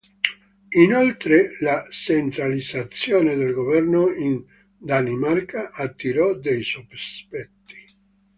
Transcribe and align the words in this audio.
Inoltre, 0.79 1.51
la 1.59 1.85
centralizzazione 1.91 3.35
del 3.35 3.53
governo 3.53 4.09
in 4.11 4.43
Danimarca 4.79 5.69
attirò 5.73 6.33
dei 6.33 6.63
sospetti. 6.63 7.97